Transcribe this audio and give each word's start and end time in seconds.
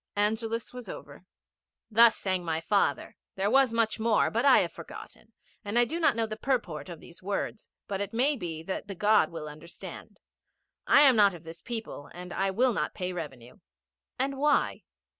Angelus 0.15 0.73
was 0.73 0.89
over. 0.89 1.25
'Thus 1.91 2.25
my 2.25 2.59
father 2.59 3.03
sang. 3.05 3.13
There 3.35 3.51
was 3.51 3.71
much 3.71 3.99
more, 3.99 4.31
but 4.31 4.43
I 4.45 4.61
have 4.61 4.71
forgotten, 4.71 5.31
and 5.63 5.77
I 5.77 5.85
do 5.85 5.99
not 5.99 6.15
know 6.15 6.25
the 6.25 6.37
purport 6.41 6.89
of 6.89 6.99
these 7.01 7.21
words, 7.21 7.69
but 7.87 8.01
it 8.01 8.11
may 8.11 8.35
be 8.35 8.63
that 8.63 8.87
the 8.87 8.95
God 8.95 9.29
will 9.29 9.47
understand. 9.47 10.19
I 10.87 11.01
am 11.01 11.15
not 11.15 11.35
of 11.35 11.43
this 11.43 11.61
people, 11.61 12.09
and 12.15 12.33
I 12.33 12.49
will 12.49 12.73
not 12.73 12.95
pay 12.95 13.13
revenue.' 13.13 13.59
'And 14.17 14.37
why?' 14.39 14.85